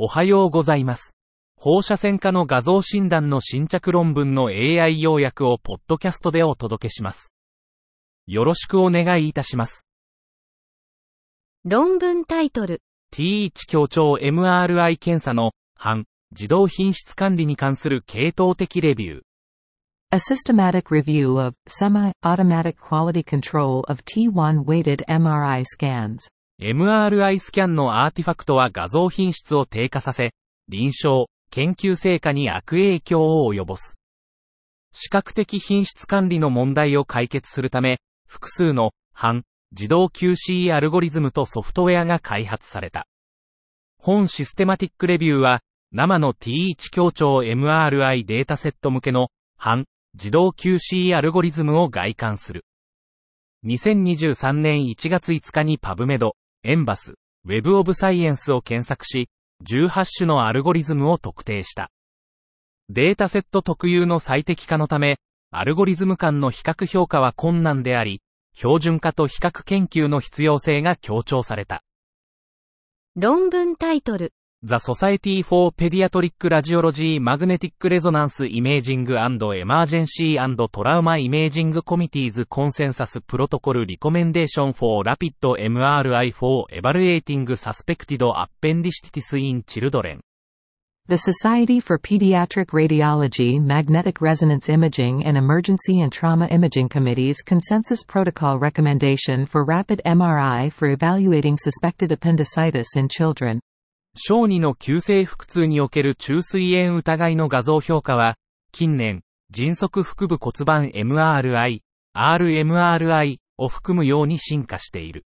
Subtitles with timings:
[0.00, 1.16] おはようございます。
[1.56, 7.32] 放射線科の画像診断の新着論文の AI 要約をポッドキャストでお届けします。
[8.28, 9.88] よろしくお願いいたします。
[11.64, 12.80] 論文タイトル、
[13.12, 19.20] T1 強調 MRI 検査の反自動品質管理に関する系統的レビュー。
[20.12, 26.28] A systematic review of semi-automatic quality control of T1 weighted MRI scans.
[26.60, 30.32] MRI スキャンのアーティファクトは画像品質を低下させ、
[30.68, 33.96] 臨床、研究成果に悪影響を及ぼす。
[34.90, 43.06] 視覚的品質管理の問題を解決するため、複数の反自動 QC アルゴリズムとソフトウェアが開発された。
[43.96, 45.60] 本システマティックレビューは、
[45.92, 52.64] 生の T1 強調 MRI データセット向けの反自動 QC アルゴリズムを外観する。
[53.64, 56.34] 2023年1月5日にパブメド、
[56.68, 57.14] エンバス、
[57.46, 59.30] ウェブオブサイエンスを検索し、
[59.66, 61.90] 18種のアルゴリズムを特定した。
[62.90, 65.18] データセット特有の最適化のため、
[65.50, 68.20] アルゴリズム間の比較評価は困難であり、
[68.54, 71.82] 標準化と比較研究の必要性が強調された。
[73.16, 83.74] 論文タイトル、The Society for Pediatric Radiology Magnetic Resonance Imaging and Emergency and Trauma Imaging Committee's Consensus Protocol
[83.86, 90.20] Recommendation for Rapid MRI for Evaluating Suspected Appendicitis in Children
[91.06, 98.02] The Society for Pediatric Radiology Magnetic Resonance Imaging and Emergency and Trauma Imaging Committee's Consensus
[98.02, 103.60] Protocol Recommendation for Rapid MRI for Evaluating Suspected Appendicitis in Children.
[104.14, 108.36] 小児の急性腹痛における中水炎疑いの画像評価は、
[108.72, 111.80] 近年、迅速腹部骨盤 MRI、
[112.14, 115.24] RMRI を含むように進化している。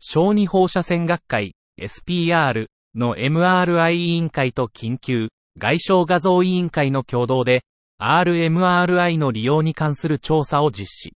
[0.00, 7.64] 小児放射線学会 SPR の MRI 委員会と緊急外傷画像委員会の共同で
[8.00, 11.12] RMRI の利用に関する調査を実施。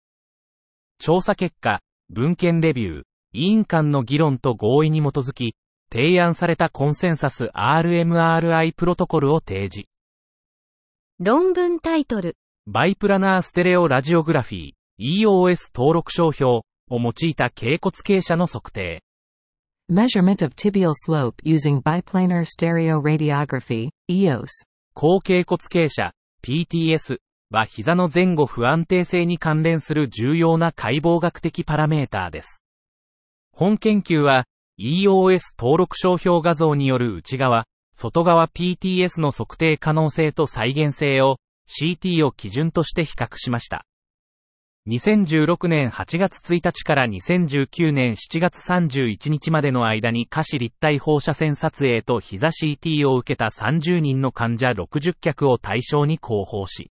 [0.99, 1.81] 調査結果、
[2.11, 3.03] 文献レビュー、
[3.33, 5.57] 委員間の議論と合意に基づき、
[5.95, 9.89] 提案されたコンセンサス RMRI プロトコルを提示。
[11.21, 19.05] 論文タイトル、バイプラナーステレオラジオグラフィー EOS 登録商標を用いた頸骨傾斜の測定。
[19.89, 24.67] Measurement of tibial slope using biplanar stereo radiography, EOS.
[24.95, 26.11] 後頸骨傾斜
[26.43, 27.19] PTS
[27.51, 32.65] は膝の前後不安定性に関連する重要な解剖学的パラメーターです。
[33.53, 34.47] 本研究は
[34.79, 41.37] EOS 登録商標画像による内側、外側 PTS の測定可能性と再現性を
[41.69, 43.87] CT を基準として比較しました。
[44.89, 56.91] 2016年8月1日から2019年7月31日までの間に可視立体放射線撮影と膝 CT を受けた30人の患者60客を対象に広報し、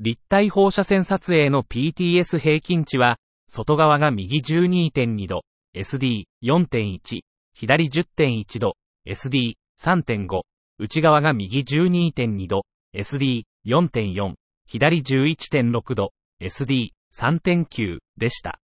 [0.00, 3.16] 立体放射線撮影の PTS 平均値は、
[3.48, 5.44] 外側が右12.2度、
[5.74, 7.20] SD4.1、
[7.54, 8.76] 左10.1度、
[9.06, 10.42] SD3.5、
[10.78, 12.64] 内側が右12.2度、
[12.96, 14.34] SD4.4、
[14.66, 18.60] 左11.6度、SD3.9 でした。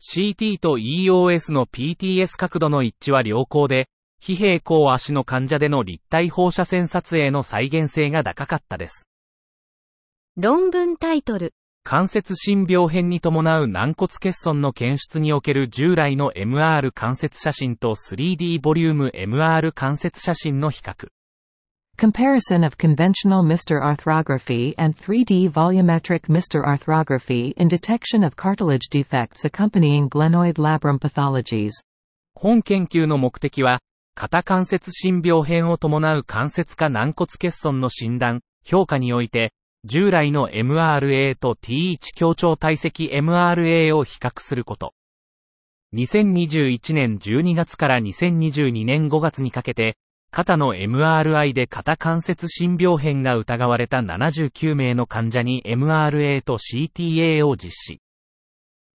[0.00, 3.88] CT と EOS の PTS 角度の一致は良好で、
[4.20, 9.08] 非平行足の患者での立体放射線撮影の再現性が高かったです。
[10.36, 11.52] 論文タイトル、
[11.90, 21.08] 関節心病変に伴う軟骨欠損の検出における従来の MR 関節写真と 3D ボリューム MR 関節写真の比較。
[21.96, 30.10] Comparison of conventional MR arthrography and 3D volumetric MR arthrography in detection of cartilage defects accompanying
[30.10, 31.70] glenoid labrum pathologies.
[32.34, 33.80] 本研究の目的は、
[34.14, 39.54] 肩関節心病変を伴う関節化軟骨欠損の診断、評価において、
[39.88, 44.92] 従来の MRA と T1 強調体積 MRA を比較すること。
[45.94, 49.96] 2021年12月から2022年5月にかけて、
[50.30, 58.00] 肩の MRI で肩関節心病変が疑われた79名の患者に MRA と CTA を実施。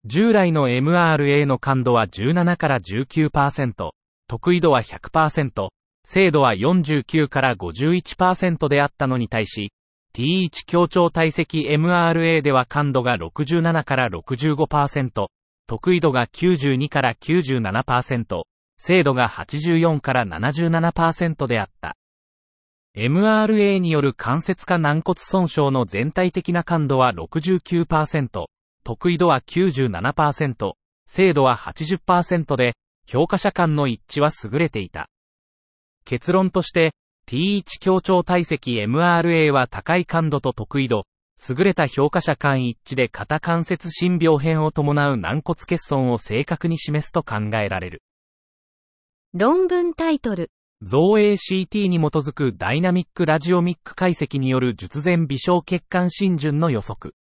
[0.06, 3.90] 従来の MRA の感度は17から19%、
[4.28, 5.70] 得意度は100%、
[6.06, 9.72] 精度は49から51%であったのに対し、
[10.16, 15.28] T1 強調体積 MRA では感度が67から65%、
[15.68, 18.44] 得意度が92から97%、
[18.78, 21.96] 精度が84から77%であった。
[22.96, 28.46] MRA による関節化軟骨損傷の全体的な感度は69%、
[28.84, 30.74] 得意度は97%、
[31.08, 32.76] 精度は80%で、
[33.08, 35.10] 評価者間の一致は優れていた。
[36.06, 36.94] 結論として、
[37.28, 41.06] T1 強調体積 MRA は高い感度と得意度、
[41.50, 48.02] 優れた評価者間一致で肩関節心病変を伴う軟骨欠損を正確に示すと考えられる。
[49.34, 50.52] 論文タイトル。
[50.82, 57.16] 造影 CT に基づくダイナミックラジオミック解析による術前微小血管浸潤の予測。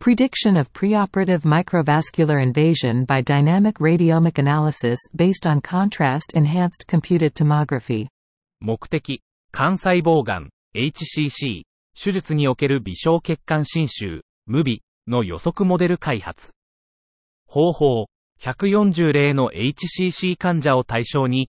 [0.00, 8.06] Prediction of preoperative microvascular invasion by dynamic radiomic analysis based on contrast enhanced computed tomography.
[8.60, 9.22] 目的、
[9.52, 11.62] 肝細胞がん、HCC、
[11.98, 16.52] 手術における微小血管侵襲、無微の予測モデル開発。
[17.46, 18.06] 方法、
[18.40, 21.48] 140例の HCC 患者を対象に、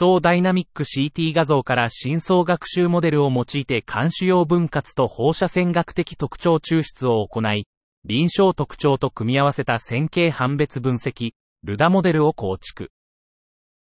[0.00, 7.66] 思想ダイナミック CT 画像から深層学習モデルを用いて肝主要分割と放射線学的特徴抽出を行い、
[8.04, 11.32] 臨床特徴と組み合わせた線形判別分析、
[11.62, 12.90] ルダモデルを構築。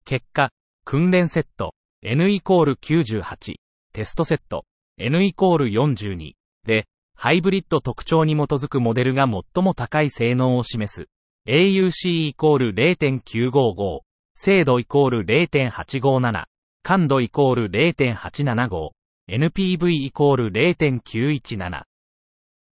[0.04, 0.50] 結果、
[0.84, 1.74] 訓練セット、
[2.06, 3.54] N イコール98、
[3.94, 4.66] テストセット、
[4.98, 6.32] N イコール42
[6.66, 6.86] で、
[7.16, 11.08] ハイブリッド特徴に基づくモデルが最も高い性能を示す。
[11.48, 14.00] AUC イコール0.955、
[14.34, 16.44] 精度イコール0.857、
[16.82, 18.90] 感度イコール0.875、
[19.30, 21.84] NPV イコール0.917。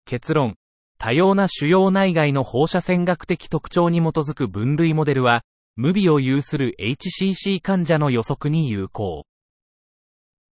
[0.06, 0.56] 結論。
[0.98, 5.44] 多様な主要内外の放射線学的特徴に基づく分類モデルは、
[5.82, 9.26] 無微を有する HCC 患者の予測に有効。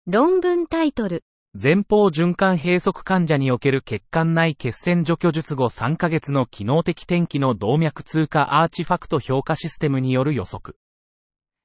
[0.06, 1.22] 論文タイトル。
[1.52, 10.78] 前方循環閉塞患者における血管内血栓除去術後3ヶ月の機能的転機の動脈通過アーチファクト評価システムによる予測。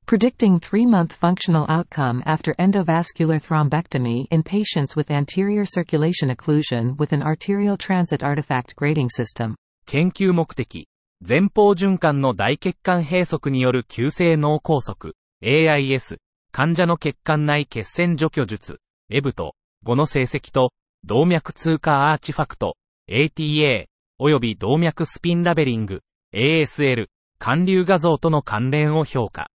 [0.05, 7.23] Predicting three-month functional outcome after endovascular thrombectomy in patients with anterior circulation occlusion with an
[7.23, 9.55] arterial transit artifact grading system.
[9.85, 10.89] 研究目的。
[11.25, 16.17] 前方循環の大血管閉塞による急性脳梗塞、AIS、
[16.51, 19.55] 患者の血管内血栓除去術、エブと、
[19.85, 20.73] 5の成績と、
[21.05, 22.75] 動脈通過アーチファクト、
[23.09, 23.85] ATA、
[24.19, 26.01] 及び動脈スピンラベリング、
[26.33, 27.07] ASL、
[27.39, 29.47] 管流画像との関連を評価。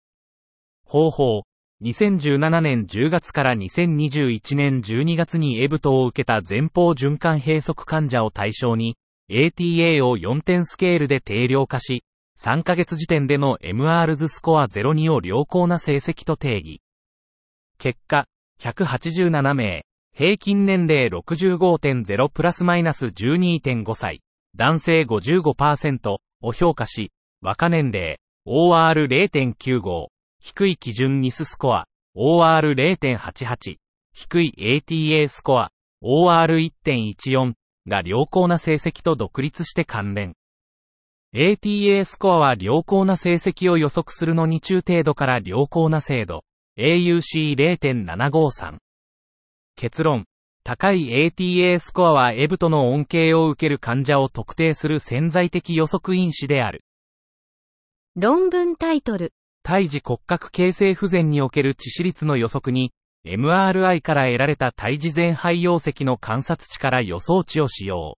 [0.84, 1.42] 方法。
[1.82, 8.96] 2017年10月から2021年12月にエブトを受けた前方循環閉塞患者を対象に、
[9.28, 12.04] ATA を4点スケールで定量化し、
[12.38, 16.80] 3ヶ月時点での MRs スコア02を良好な成績と定義。
[17.78, 18.26] 結果、
[18.60, 19.84] 187名、
[20.14, 24.22] 平均年齢65.0プラスマイナス12.5歳、
[24.54, 27.10] 男性55%を評価し、
[27.42, 30.06] 若年齢、OR0.95、
[30.40, 31.86] 低い基準ニススコア、
[32.16, 33.76] OR0.88、
[34.14, 35.70] 低い ATA スコア、
[36.02, 37.54] OR1.14
[37.86, 40.34] が良好な成績と独立して関連。
[41.34, 46.44] ATA スコアは良好な成績を予測するのに中程度から良好な精度、
[46.78, 48.78] AUC0.753。
[49.76, 50.24] 結論。
[50.64, 56.82] 高い ATA スコアはエブトの恩恵を受ける患者を特定する潜在的予測因子である。
[58.16, 59.32] 論文タイトル。
[59.62, 62.92] 胎児骨格形成不全における致死率の予測に、
[63.26, 68.16] MRI から得られた胎児前肺溶石の観察値から予想値を使用。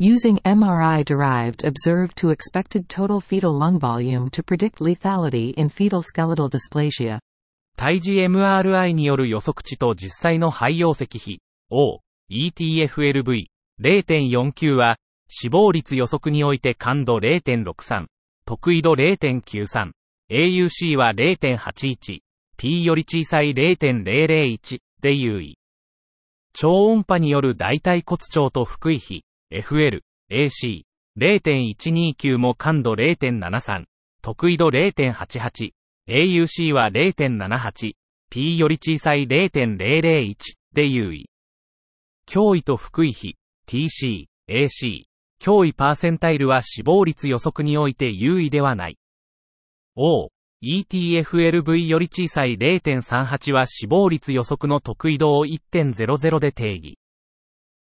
[0.00, 6.48] Using MRI-derived observed to expected total fetal lung volume to predict lethality in fetal skeletal
[6.48, 7.18] dysplasia.
[7.76, 13.46] 胎児 MRI による予測値と実際の肺溶石比、O、ETFLV、
[13.82, 14.96] 0.49は、
[15.28, 18.06] 死亡率予測において感度0.63、
[18.46, 19.90] 得意度0.93、
[20.30, 22.25] AUC は0.81、
[22.56, 25.58] P より小さい0.001で優位。
[26.54, 30.84] 超音波による大腿骨長と腹位比、FL、AC、
[31.18, 33.84] 0.129も感度0.73、
[34.22, 35.72] 得意度0.88、
[36.08, 37.92] AUC は0.78、
[38.30, 40.34] P より小さい0.001
[40.72, 41.28] で優位。
[42.28, 43.36] 脅威と腹位比、
[43.68, 45.04] TC、AC、
[45.40, 48.98] 脅威パーセンタイルは死亡率予測において優位ではない。
[49.94, 50.28] O、
[50.66, 56.98] ETFLV より小さい0.38は死亡率予測の得意度を1.00で定義。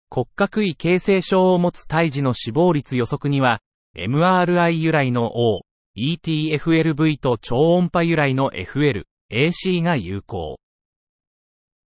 [0.10, 3.60] 骨格位形成症を持つ胎児の死亡率予測には、
[3.96, 5.62] MRI 由来の O、
[5.96, 10.58] ETFLV と超音波由来の FL、AC が有効。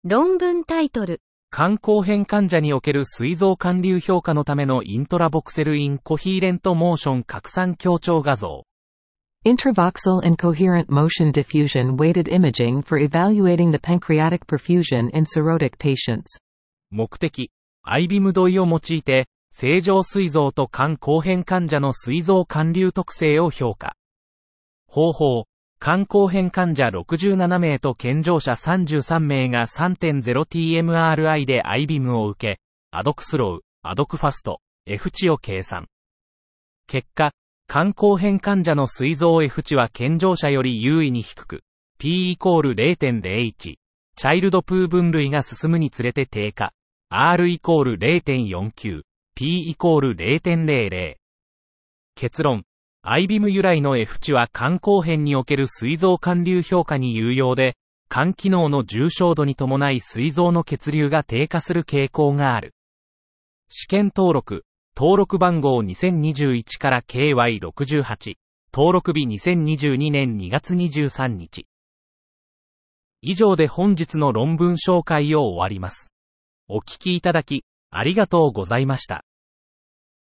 [0.03, 1.21] 論文タイトル。
[1.51, 8.65] 肝硬変患者における膵臓管流評価のためのイントラボクセルインコヒーレントモーション拡散強調画像。
[9.45, 16.39] Intravoxel incoherent motion diffusion weighted imaging for evaluating the pancreatic perfusion in cirrhotic patients.
[16.91, 17.51] 目的、
[17.83, 23.97] アイビムドイを用いて、正常膵臓と肝硬変患者の膵臓管流特性を評価。
[24.87, 25.47] 方法、
[25.77, 35.89] 肝硬変患者67名と健常者33名が 3.0TMRI で IBIM を受け、アドクスロウ、アドクファスト、F 値を計算。
[36.87, 37.33] 結果、
[37.73, 41.63] 肝硬変患者の膵臓 F 値は健常者より優位に低く、
[41.97, 46.71] P イコール0.01、チャイルドプー分類が進むにつれて低下、
[47.09, 49.01] R イコール0.49、
[49.33, 51.15] P イコール0.00。
[52.13, 52.63] 結論、
[53.03, 57.75] IBIM 由来の F 値は肝硬変における膵臓管流評価に有用で、
[58.07, 62.75] 肝機能の重症度に伴い膵臓の血流が低下する傾向がある。
[63.67, 64.63] 試験登録、
[64.95, 68.35] 登録番号2021から KY68、
[68.71, 71.65] 登録日2022年2月23日。
[73.23, 76.11] 以上で本日の論文紹介を終わります。
[76.67, 79.25] お聞きいただき、ありがとうございました。